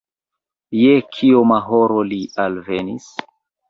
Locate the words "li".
2.11-2.21